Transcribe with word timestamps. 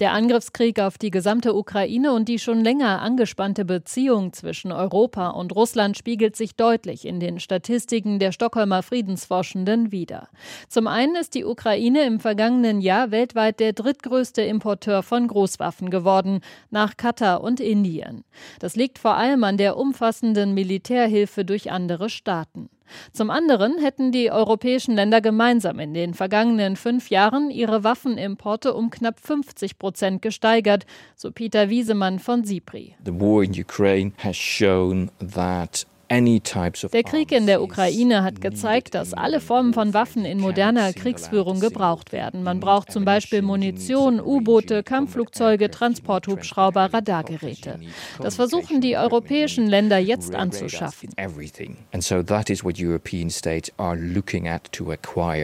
Der 0.00 0.14
Angriffskrieg 0.14 0.80
auf 0.80 0.96
die 0.96 1.10
gesamte 1.10 1.54
Ukraine 1.54 2.14
und 2.14 2.26
die 2.26 2.38
schon 2.38 2.62
länger 2.62 3.02
angespannte 3.02 3.66
Beziehung 3.66 4.32
zwischen 4.32 4.72
Europa 4.72 5.28
und 5.28 5.54
Russland 5.54 5.94
spiegelt 5.98 6.36
sich 6.36 6.56
deutlich 6.56 7.04
in 7.04 7.20
den 7.20 7.38
Statistiken 7.38 8.18
der 8.18 8.32
Stockholmer 8.32 8.82
Friedensforschenden 8.82 9.92
wider. 9.92 10.28
Zum 10.70 10.86
einen 10.86 11.16
ist 11.16 11.34
die 11.34 11.44
Ukraine 11.44 12.04
im 12.04 12.18
vergangenen 12.18 12.80
Jahr 12.80 13.10
weltweit 13.10 13.60
der 13.60 13.74
drittgrößte 13.74 14.40
Importeur 14.40 15.02
von 15.02 15.28
Großwaffen 15.28 15.90
geworden, 15.90 16.40
nach 16.70 16.96
Katar 16.96 17.42
und 17.42 17.60
Indien. 17.60 18.24
Das 18.58 18.76
liegt 18.76 18.98
vor 18.98 19.18
allem 19.18 19.44
an 19.44 19.58
der 19.58 19.76
umfassenden 19.76 20.54
Militärhilfe 20.54 21.44
durch 21.44 21.70
andere 21.70 22.08
Staaten. 22.08 22.70
Zum 23.12 23.30
anderen 23.30 23.78
hätten 23.78 24.12
die 24.12 24.30
europäischen 24.30 24.94
Länder 24.94 25.20
gemeinsam 25.20 25.78
in 25.78 25.94
den 25.94 26.14
vergangenen 26.14 26.76
fünf 26.76 27.10
Jahren 27.10 27.50
ihre 27.50 27.84
Waffenimporte 27.84 28.74
um 28.74 28.90
knapp 28.90 29.20
50 29.20 29.78
Prozent 29.78 30.22
gesteigert, 30.22 30.86
so 31.16 31.30
Peter 31.30 31.70
Wiesemann 31.70 32.18
von 32.18 32.44
SIPRI. 32.44 32.96
The 33.04 33.12
war 33.12 33.42
in 33.42 33.52
Ukraine 33.52 34.12
has 34.18 34.36
shown 34.36 35.10
that 35.18 35.86
der 36.10 37.04
Krieg 37.04 37.30
in 37.30 37.46
der 37.46 37.62
Ukraine 37.62 38.24
hat 38.24 38.40
gezeigt, 38.40 38.96
dass 38.96 39.14
alle 39.14 39.40
Formen 39.40 39.72
von 39.72 39.94
Waffen 39.94 40.24
in 40.24 40.40
moderner 40.40 40.92
Kriegsführung 40.92 41.60
gebraucht 41.60 42.10
werden. 42.10 42.42
Man 42.42 42.58
braucht 42.58 42.90
zum 42.90 43.04
Beispiel 43.04 43.42
Munition, 43.42 44.20
U-Boote, 44.20 44.82
Kampfflugzeuge, 44.82 45.70
Transporthubschrauber, 45.70 46.92
Radargeräte. 46.92 47.78
Das 48.20 48.34
versuchen 48.34 48.80
die 48.80 48.96
europäischen 48.96 49.68
Länder 49.68 49.98
jetzt 49.98 50.34
anzuschaffen. 50.34 51.10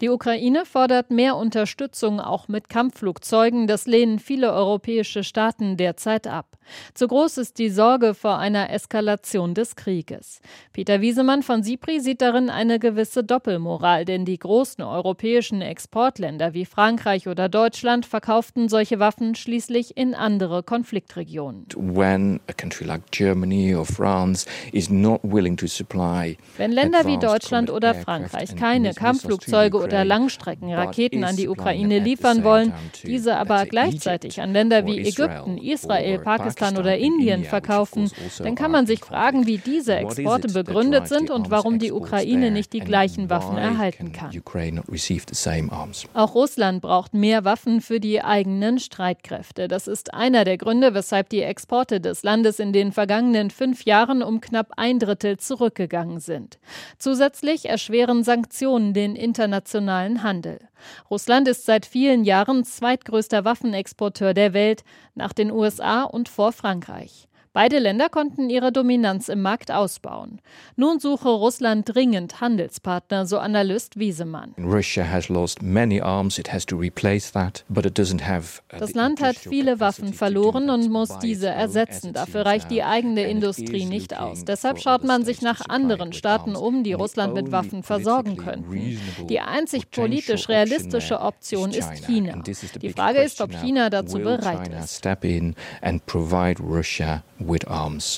Die 0.00 0.08
Ukraine 0.10 0.64
fordert 0.66 1.10
mehr 1.10 1.36
Unterstützung 1.36 2.20
auch 2.20 2.48
mit 2.48 2.68
Kampfflugzeugen. 2.68 3.66
Das 3.66 3.86
lehnen 3.86 4.18
viele 4.18 4.52
europäische 4.52 5.24
Staaten 5.24 5.78
derzeit 5.78 6.26
ab. 6.26 6.58
Zu 6.94 7.08
groß 7.08 7.38
ist 7.38 7.58
die 7.58 7.70
Sorge 7.70 8.14
vor 8.14 8.38
einer 8.38 8.70
Eskalation 8.70 9.54
des 9.54 9.74
Krieges. 9.74 10.40
Peter 10.72 11.00
Wiesemann 11.00 11.42
von 11.42 11.62
SIPRI 11.62 12.00
sieht 12.00 12.20
darin 12.22 12.50
eine 12.50 12.78
gewisse 12.78 13.24
Doppelmoral, 13.24 14.04
denn 14.04 14.24
die 14.24 14.38
großen 14.38 14.82
europäischen 14.84 15.62
Exportländer 15.62 16.54
wie 16.54 16.64
Frankreich 16.64 17.28
oder 17.28 17.48
Deutschland 17.48 18.06
verkauften 18.06 18.68
solche 18.68 18.98
Waffen 18.98 19.34
schließlich 19.34 19.96
in 19.96 20.14
andere 20.14 20.62
Konfliktregionen. 20.62 21.66
Wenn 26.56 26.72
Länder 26.72 27.06
wie 27.06 27.18
Deutschland 27.18 27.70
oder 27.70 27.94
Frankreich 27.94 28.56
keine 28.56 28.94
Kampfflugzeuge 28.94 29.78
oder 29.78 30.04
Langstreckenraketen 30.04 31.24
an 31.24 31.36
die 31.36 31.48
Ukraine 31.48 31.98
liefern 31.98 32.44
wollen, 32.44 32.72
diese 33.04 33.36
aber 33.36 33.66
gleichzeitig 33.66 34.40
an 34.40 34.52
Länder 34.52 34.86
wie 34.86 34.98
Ägypten, 35.00 35.58
Israel, 35.58 36.18
Pakistan 36.18 36.76
oder 36.76 36.96
Indien 36.96 37.44
verkaufen, 37.44 38.10
also 38.22 38.44
dann 38.44 38.54
kann 38.54 38.70
man 38.70 38.86
sich 38.86 39.00
fragen, 39.00 39.46
wie 39.46 39.58
diese 39.58 39.96
Exporte 39.96 40.39
Exporte 40.44 40.64
begründet 40.64 41.08
sind 41.08 41.30
und 41.30 41.50
warum 41.50 41.78
die 41.78 41.92
Ukraine 41.92 42.50
nicht 42.50 42.72
die 42.72 42.80
gleichen 42.80 43.30
Waffen 43.30 43.56
erhalten 43.56 44.12
kann. 44.12 44.30
Auch 46.14 46.34
Russland 46.34 46.82
braucht 46.82 47.14
mehr 47.14 47.44
Waffen 47.44 47.80
für 47.80 48.00
die 48.00 48.22
eigenen 48.22 48.78
Streitkräfte. 48.78 49.68
Das 49.68 49.88
ist 49.88 50.14
einer 50.14 50.44
der 50.44 50.58
Gründe, 50.58 50.94
weshalb 50.94 51.28
die 51.28 51.42
Exporte 51.42 52.00
des 52.00 52.22
Landes 52.22 52.58
in 52.58 52.72
den 52.72 52.92
vergangenen 52.92 53.50
fünf 53.50 53.84
Jahren 53.84 54.22
um 54.22 54.40
knapp 54.40 54.72
ein 54.76 54.98
Drittel 54.98 55.38
zurückgegangen 55.38 56.20
sind. 56.20 56.58
Zusätzlich 56.98 57.68
erschweren 57.68 58.24
Sanktionen 58.24 58.94
den 58.94 59.16
internationalen 59.16 60.22
Handel. 60.22 60.58
Russland 61.10 61.48
ist 61.48 61.66
seit 61.66 61.86
vielen 61.86 62.24
Jahren 62.24 62.64
zweitgrößter 62.64 63.44
Waffenexporteur 63.44 64.34
der 64.34 64.54
Welt 64.54 64.84
nach 65.14 65.32
den 65.32 65.50
USA 65.50 66.04
und 66.04 66.28
vor 66.28 66.52
Frankreich. 66.52 67.28
Beide 67.52 67.80
Länder 67.80 68.08
konnten 68.08 68.48
ihre 68.48 68.70
Dominanz 68.70 69.28
im 69.28 69.42
Markt 69.42 69.72
ausbauen. 69.72 70.40
Nun 70.76 71.00
suche 71.00 71.30
Russland 71.30 71.92
dringend 71.92 72.40
Handelspartner, 72.40 73.26
so 73.26 73.38
Analyst 73.38 73.98
Wiesemann. 73.98 74.54
Uh, 74.56 74.80
das 78.78 78.94
Land 78.94 79.20
hat 79.20 79.36
viele 79.36 79.80
Waffen 79.80 80.14
verloren 80.14 80.70
und 80.70 80.92
muss 80.92 81.18
diese 81.18 81.48
ersetzen. 81.48 82.12
Dafür 82.12 82.46
reicht 82.46 82.70
die 82.70 82.84
eigene 82.84 83.24
Industrie 83.24 83.84
nicht 83.84 84.16
aus. 84.16 84.44
Deshalb 84.44 84.78
schaut 84.78 85.02
man 85.02 85.24
sich 85.24 85.42
nach 85.42 85.62
anderen 85.68 86.12
Staaten 86.12 86.54
um, 86.54 86.84
die 86.84 86.92
Russland 86.92 87.34
mit 87.34 87.50
Waffen 87.50 87.82
versorgen 87.82 88.36
könnten. 88.36 89.00
Die 89.28 89.40
einzig 89.40 89.90
politisch 89.90 90.48
realistische 90.48 91.20
Option 91.20 91.72
ist 91.72 92.06
China. 92.06 92.44
Die 92.80 92.90
Frage 92.90 93.22
ist, 93.22 93.40
ob 93.40 93.50
China 93.60 93.90
dazu 93.90 94.18
bereit 94.18 94.68
ist. 94.68 95.04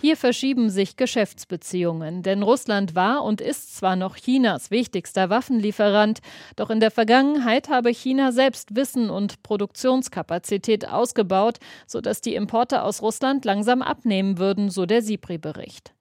Hier 0.00 0.16
verschieben 0.16 0.70
sich 0.70 0.96
Geschäftsbeziehungen, 0.96 2.22
denn 2.22 2.42
Russland 2.42 2.94
war 2.94 3.24
und 3.24 3.40
ist 3.40 3.76
zwar 3.76 3.96
noch 3.96 4.16
Chinas 4.16 4.70
wichtigster 4.70 5.28
Waffenlieferant, 5.28 6.20
doch 6.56 6.70
in 6.70 6.80
der 6.80 6.90
Vergangenheit 6.90 7.68
habe 7.68 7.90
China 7.90 8.32
selbst 8.32 8.76
Wissen 8.76 9.10
und 9.10 9.42
Produktionskapazität 9.42 10.88
ausgebaut, 10.88 11.58
sodass 11.86 12.20
die 12.20 12.34
Importe 12.34 12.82
aus 12.82 13.02
Russland 13.02 13.44
langsam 13.44 13.82
abnehmen 13.82 14.38
würden, 14.38 14.70
so 14.70 14.86
der 14.86 15.02
SIPRI-Bericht. 15.02 15.92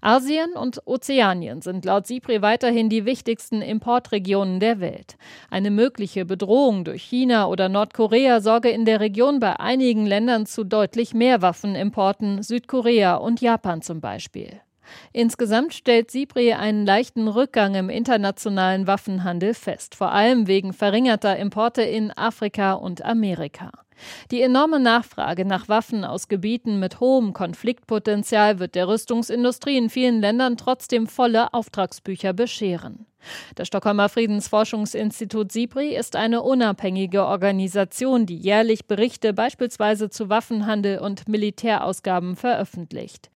Asien 0.00 0.52
und 0.52 0.86
Ozeanien 0.86 1.62
sind 1.62 1.84
laut 1.84 2.06
SIPRI 2.06 2.42
weiterhin 2.42 2.88
die 2.88 3.04
wichtigsten 3.04 3.62
Importregionen 3.62 4.60
der 4.60 4.80
Welt. 4.80 5.16
Eine 5.50 5.70
mögliche 5.70 6.24
Bedrohung 6.24 6.84
durch 6.84 7.02
China 7.02 7.46
oder 7.46 7.68
Nordkorea 7.68 8.40
sorge 8.40 8.70
in 8.70 8.84
der 8.84 9.00
Region 9.00 9.40
bei 9.40 9.58
einigen 9.58 10.06
Ländern 10.06 10.46
zu 10.46 10.64
deutlich 10.64 11.14
mehr 11.14 11.42
Waffenimporten, 11.42 12.42
Südkorea 12.42 13.16
und 13.16 13.40
Japan 13.40 13.82
zum 13.82 14.00
Beispiel. 14.00 14.60
Insgesamt 15.12 15.74
stellt 15.74 16.10
SIPRI 16.10 16.54
einen 16.54 16.84
leichten 16.86 17.28
Rückgang 17.28 17.74
im 17.74 17.88
internationalen 17.88 18.86
Waffenhandel 18.86 19.54
fest, 19.54 19.94
vor 19.94 20.12
allem 20.12 20.46
wegen 20.46 20.72
verringerter 20.72 21.36
Importe 21.36 21.82
in 21.82 22.10
Afrika 22.10 22.74
und 22.74 23.04
Amerika. 23.04 23.70
Die 24.30 24.42
enorme 24.42 24.80
Nachfrage 24.80 25.44
nach 25.44 25.68
Waffen 25.68 26.04
aus 26.04 26.28
Gebieten 26.28 26.78
mit 26.78 27.00
hohem 27.00 27.32
Konfliktpotenzial 27.32 28.58
wird 28.58 28.74
der 28.74 28.88
Rüstungsindustrie 28.88 29.76
in 29.76 29.90
vielen 29.90 30.20
Ländern 30.20 30.56
trotzdem 30.56 31.06
volle 31.06 31.52
Auftragsbücher 31.52 32.32
bescheren. 32.32 33.06
Das 33.54 33.68
Stockholmer 33.68 34.08
Friedensforschungsinstitut 34.08 35.50
SIPRI 35.50 35.96
ist 35.96 36.16
eine 36.16 36.42
unabhängige 36.42 37.24
Organisation, 37.24 38.26
die 38.26 38.36
jährlich 38.36 38.86
Berichte 38.86 39.32
beispielsweise 39.32 40.10
zu 40.10 40.28
Waffenhandel 40.28 40.98
und 40.98 41.26
Militärausgaben 41.28 42.36
veröffentlicht. 42.36 43.30